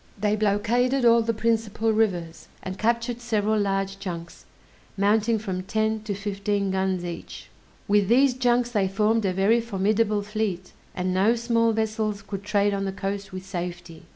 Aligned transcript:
They 0.19 0.35
blockaded 0.35 1.05
all 1.05 1.21
the 1.21 1.31
principal 1.31 1.93
rivers, 1.93 2.47
and 2.63 2.79
captured 2.79 3.21
several 3.21 3.59
large 3.59 3.99
junks, 3.99 4.45
mounting 4.97 5.37
from 5.37 5.61
ten 5.61 6.01
to 6.05 6.15
fifteen 6.15 6.71
guns 6.71 7.05
each. 7.05 7.51
With 7.87 8.07
these 8.07 8.33
junks 8.33 8.71
they 8.71 8.87
formed 8.87 9.25
a 9.25 9.31
very 9.33 9.61
formidable 9.61 10.23
fleet, 10.23 10.71
and 10.95 11.13
no 11.13 11.35
small 11.35 11.71
vessels 11.71 12.23
could 12.23 12.43
trade 12.43 12.73
on 12.73 12.85
the 12.85 12.91
coast 12.91 13.31
with 13.31 13.45
safety. 13.45 14.07